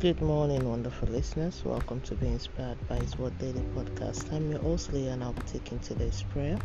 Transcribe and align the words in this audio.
Good 0.00 0.22
morning, 0.22 0.68
wonderful 0.68 1.08
listeners. 1.08 1.60
Welcome 1.64 2.00
to 2.02 2.14
Be 2.14 2.28
Inspired 2.28 2.78
by 2.86 3.00
His 3.00 3.18
Word 3.18 3.36
Daily 3.40 3.64
Podcast. 3.74 4.32
I'm 4.32 4.48
your 4.48 4.60
host, 4.60 4.92
Leah, 4.92 5.14
and 5.14 5.24
I'll 5.24 5.32
be 5.32 5.42
taking 5.42 5.80
today's 5.80 6.22
prayer. 6.22 6.56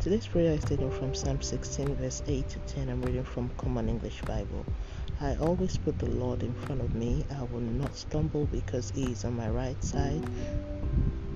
Today's 0.00 0.26
prayer 0.26 0.52
is 0.52 0.64
taken 0.64 0.90
from 0.90 1.14
Psalm 1.14 1.40
16, 1.40 1.96
verse 1.96 2.22
8 2.26 2.46
to 2.46 2.58
10. 2.58 2.90
I'm 2.90 3.00
reading 3.00 3.24
from 3.24 3.48
Common 3.56 3.88
English 3.88 4.20
Bible. 4.26 4.66
I 5.18 5.34
always 5.36 5.78
put 5.78 5.98
the 5.98 6.10
Lord 6.10 6.42
in 6.42 6.52
front 6.52 6.82
of 6.82 6.94
me. 6.94 7.24
I 7.34 7.44
will 7.44 7.60
not 7.60 7.96
stumble 7.96 8.44
because 8.44 8.90
He 8.90 9.12
is 9.12 9.24
on 9.24 9.34
my 9.34 9.48
right 9.48 9.82
side. 9.82 10.22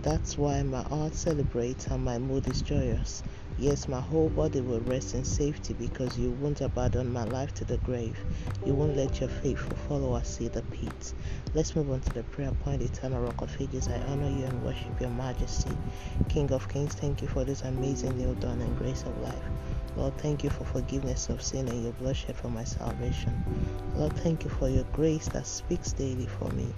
That's 0.03 0.39
why 0.39 0.63
my 0.63 0.83
heart 0.83 1.15
celebrates 1.15 1.89
and 1.89 2.05
my 2.05 2.19
mood 2.19 2.47
is 2.47 2.63
joyous. 2.63 3.25
Yes, 3.59 3.89
my 3.89 4.01
whole 4.01 4.29
body 4.29 4.61
will 4.61 4.81
rest 4.81 5.15
in 5.15 5.25
safety 5.25 5.75
because 5.75 6.17
you 6.17 6.31
won't 6.31 6.61
abandon 6.61 7.13
my 7.13 7.25
life 7.25 7.53
to 7.55 7.65
the 7.65 7.79
grave. 7.79 8.17
You 8.65 8.75
won't 8.75 8.97
let 8.97 9.19
your 9.19 9.29
faithful 9.29 9.77
followers 9.77 10.29
see 10.29 10.47
the 10.47 10.63
pit. 10.63 11.15
Let's 11.53 11.75
move 11.75 11.91
on 11.91 12.01
to 12.03 12.13
the 12.13 12.23
prayer 12.23 12.53
point. 12.53 12.83
Eternal 12.83 13.23
Rock 13.23 13.43
of 13.43 13.61
Ages, 13.61 13.89
I 13.89 13.99
honor 14.03 14.31
you 14.31 14.45
and 14.45 14.63
worship 14.63 15.01
your 15.01 15.11
majesty. 15.11 15.77
King 16.29 16.53
of 16.53 16.69
Kings, 16.69 16.95
thank 16.95 17.21
you 17.21 17.27
for 17.27 17.43
this 17.45 17.63
amazing 17.63 18.17
new 18.17 18.37
dawn 18.37 18.61
and 18.61 18.79
grace 18.79 19.03
of 19.03 19.21
life. 19.21 19.45
Lord, 19.97 20.17
thank 20.19 20.45
you 20.45 20.51
for 20.51 20.65
forgiveness 20.65 21.29
of 21.29 21.43
sin 21.43 21.67
and 21.69 21.83
your 21.83 21.93
bloodshed 21.95 22.37
for 22.37 22.49
my 22.49 22.63
salvation. 22.63 23.43
Lord, 23.97 24.13
thank 24.19 24.45
you 24.45 24.51
for 24.51 24.69
your 24.69 24.85
grace 24.93 25.27
that 25.29 25.49
speaks 25.49 25.93
daily 25.93 26.27
for 26.27 26.49
me. 26.51 26.73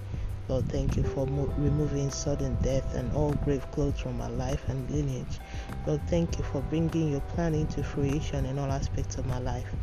Lord, 0.50 0.68
thank 0.68 0.98
you 0.98 1.04
for 1.04 1.26
mo- 1.28 1.50
removing 1.58 2.10
sudden 2.10 2.58
death 2.62 2.94
and 2.96 3.12
all 3.14 3.34
grave 3.44 3.70
clothes 3.72 4.00
from 4.00 4.18
my 4.18 4.28
life 4.28 4.64
and 4.68 4.90
lineage. 4.90 5.40
Lord, 5.86 6.06
thank 6.08 6.38
you 6.38 6.44
for 6.44 6.62
bringing 6.62 7.10
your 7.10 7.22
plan 7.22 7.54
into 7.54 7.84
fruition 7.84 8.46
in 8.46 8.58
all 8.58 8.72
aspects 8.72 9.18
of 9.18 9.26
my 9.26 9.38
life. 9.38 9.74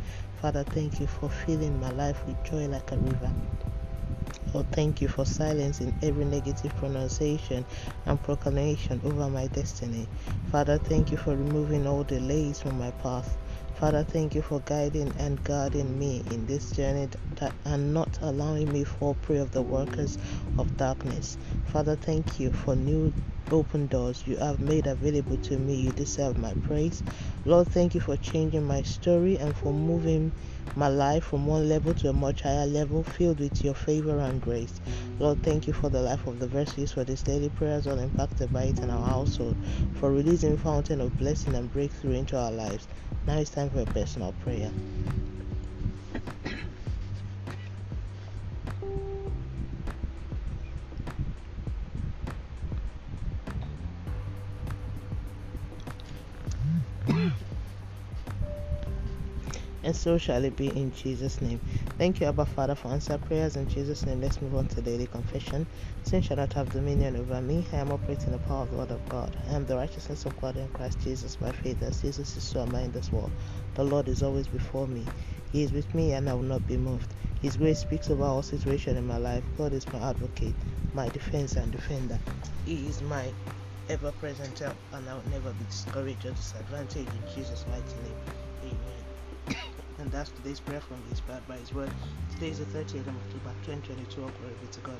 Father, 0.42 0.64
thank 0.64 1.00
you 1.00 1.08
for 1.08 1.30
filling 1.30 1.80
my 1.80 1.90
life 1.90 2.24
with 2.26 2.44
joy 2.44 2.68
like 2.68 2.92
a 2.92 2.98
river. 2.98 3.32
Lord, 4.54 4.70
thank 4.72 5.02
you 5.02 5.08
for 5.08 5.26
silencing 5.26 5.92
every 6.02 6.24
negative 6.26 6.76
pronunciation 6.76 7.66
and 8.06 8.22
proclamation 8.22 9.00
over 9.04 9.30
my 9.30 9.48
destiny. 9.48 10.08
Father, 10.52 10.78
thank 10.78 11.12
you 11.12 11.18
for 11.18 11.36
removing 11.36 11.86
all 11.86 12.04
delays 12.04 12.60
from 12.62 12.78
my 12.78 12.92
path. 12.92 13.38
Father, 13.78 14.02
thank 14.02 14.34
you 14.34 14.42
for 14.42 14.60
guiding 14.66 15.14
and 15.18 15.42
guarding 15.44 15.98
me 15.98 16.24
in 16.30 16.46
this 16.46 16.72
journey 16.72 17.08
that, 17.36 17.52
and 17.64 17.94
not 17.94 18.18
allowing 18.22 18.72
me 18.72 18.82
fall 18.84 19.14
prey 19.14 19.38
of 19.38 19.52
the 19.52 19.62
workers 19.62 20.18
of 20.58 20.76
darkness. 20.76 21.38
Father, 21.64 21.94
thank 21.94 22.40
you 22.40 22.50
for 22.50 22.74
new 22.74 23.12
open 23.52 23.86
doors 23.86 24.26
you 24.26 24.36
have 24.36 24.60
made 24.60 24.86
available 24.86 25.36
to 25.38 25.58
me. 25.58 25.74
You 25.76 25.92
deserve 25.92 26.38
my 26.38 26.54
praise. 26.54 27.02
Lord, 27.44 27.68
thank 27.68 27.94
you 27.94 28.00
for 28.00 28.16
changing 28.16 28.66
my 28.66 28.82
story 28.82 29.36
and 29.38 29.56
for 29.56 29.72
moving 29.72 30.32
my 30.74 30.88
life 30.88 31.24
from 31.24 31.46
one 31.46 31.68
level 31.68 31.94
to 31.94 32.08
a 32.08 32.12
much 32.12 32.42
higher 32.42 32.66
level 32.66 33.02
filled 33.02 33.40
with 33.40 33.64
your 33.64 33.74
favor 33.74 34.18
and 34.18 34.40
grace. 34.40 34.80
Lord, 35.18 35.42
thank 35.42 35.66
you 35.66 35.72
for 35.72 35.88
the 35.88 36.00
life 36.00 36.26
of 36.26 36.38
the 36.38 36.46
verses 36.46 36.92
for 36.92 37.04
this 37.04 37.22
daily 37.22 37.48
prayers 37.48 37.86
all 37.86 37.98
impacted 37.98 38.52
by 38.52 38.64
it 38.64 38.78
in 38.78 38.90
our 38.90 39.04
household, 39.04 39.56
for 39.94 40.12
releasing 40.12 40.56
fountain 40.56 41.00
of 41.00 41.16
blessing 41.18 41.54
and 41.54 41.72
breakthrough 41.72 42.12
into 42.12 42.36
our 42.36 42.52
lives. 42.52 42.86
Now 43.26 43.38
it's 43.38 43.50
time 43.50 43.70
for 43.70 43.80
a 43.80 43.86
personal 43.86 44.32
prayer. 44.34 44.70
And 59.88 59.96
so 59.96 60.18
shall 60.18 60.44
it 60.44 60.56
be 60.56 60.68
in 60.68 60.92
Jesus' 60.92 61.40
name. 61.42 61.62
Thank 61.98 62.20
you, 62.20 62.28
Abba 62.28 62.46
Father, 62.46 62.76
for 62.76 62.90
answer 62.92 63.18
prayers 63.18 63.56
in 63.56 63.68
Jesus' 63.68 64.06
name. 64.06 64.20
Let's 64.20 64.42
move 64.42 64.54
on 64.54 64.68
to 64.68 64.82
daily 64.82 65.08
confession. 65.08 65.66
Sin 66.04 66.22
shall 66.22 66.38
not 66.38 66.54
have 66.54 66.70
dominion 66.70 67.16
over 67.16 67.40
me. 67.42 67.68
I 67.72 67.78
am 67.78 67.92
operating 67.92 68.32
the 68.34 68.38
power 68.40 68.64
of 68.64 68.70
the 68.70 68.76
Word 68.76 68.92
of 68.92 69.08
God. 69.08 69.36
I 69.48 69.54
am 69.54 69.66
the 69.66 69.76
righteousness 69.78 70.26
of 70.26 70.36
God 70.36 70.58
in 70.58 70.68
Christ 70.70 71.00
Jesus 71.00 71.36
by 71.38 71.52
faith, 71.52 71.82
as 71.82 72.02
Jesus 72.02 72.36
is 72.36 72.44
so 72.44 72.62
am 72.62 72.76
I 72.76 72.82
in 72.82 72.92
this 72.92 73.12
world. 73.12 73.32
The 73.74 73.84
Lord 73.84 74.08
is 74.08 74.22
always 74.22 74.48
before 74.48 74.88
me. 74.88 75.10
He 75.50 75.64
is 75.64 75.72
with 75.72 75.94
me, 75.94 76.12
and 76.12 76.30
I 76.30 76.34
will 76.34 76.44
not 76.44 76.66
be 76.66 76.78
moved. 76.78 77.14
His 77.40 77.56
grace 77.56 77.80
speaks 77.80 78.10
over 78.10 78.24
all 78.24 78.42
situation 78.44 78.98
in 78.98 79.06
my 79.06 79.18
life. 79.18 79.44
God 79.56 79.74
is 79.74 79.92
my 79.92 80.10
advocate, 80.10 80.56
my 80.94 81.10
defense 81.10 81.56
and 81.56 81.72
defender. 81.72 82.20
He 82.64 82.88
is 82.90 83.02
my 83.02 83.34
ever 83.88 84.12
present 84.12 84.60
help, 84.60 84.78
and 84.92 85.10
I 85.10 85.16
will 85.16 85.28
never 85.30 85.54
be 85.54 85.64
discouraged 85.66 86.26
or 86.26 86.32
disadvantaged 86.32 87.14
in 87.14 87.26
Jesus' 87.34 87.66
mighty 87.66 88.00
name. 88.02 88.47
And 90.08 90.14
that's 90.14 90.30
today's 90.30 90.58
prayer 90.58 90.80
from 90.80 90.96
Inspired 91.10 91.46
by 91.46 91.58
His 91.58 91.74
Word. 91.74 91.90
Today 92.32 92.48
is 92.48 92.60
the 92.60 92.64
30th 92.64 93.06
of 93.06 93.08
October 93.08 93.52
2022. 93.66 94.22
All 94.22 94.30
glory 94.40 94.54
be 94.62 94.66
to 94.68 94.80
God. 94.80 94.96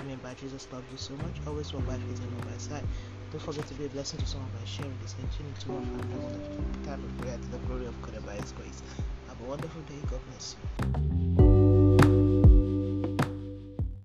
Remember, 0.00 0.34
Jesus 0.38 0.68
loves 0.70 0.84
you 0.92 0.98
so 0.98 1.14
much. 1.14 1.32
Always 1.46 1.72
walk 1.72 1.86
by 1.86 1.94
faith 1.94 2.20
and 2.20 2.44
by 2.44 2.58
sight. 2.58 2.84
Don't 3.32 3.40
forget 3.40 3.66
to 3.68 3.74
be 3.74 3.86
a 3.86 3.88
blessing 3.88 4.20
to 4.20 4.26
someone 4.26 4.50
by 4.50 4.66
sharing 4.66 4.92
this 5.00 5.14
and 5.18 5.32
tuning 5.32 5.54
to 5.60 5.72
our 5.72 5.80
family 5.80 6.84
time 6.84 7.02
of 7.02 7.18
prayer 7.22 7.38
to 7.38 7.48
the 7.48 7.58
glory 7.68 7.86
of 7.86 8.02
God 8.02 8.12
and 8.16 8.26
by 8.26 8.34
His 8.34 8.52
grace. 8.52 8.82
Have 9.28 9.40
a 9.40 9.44
wonderful 9.44 9.80
day. 9.80 9.96
God 10.10 10.20
bless 10.28 10.56
you. 10.76 11.39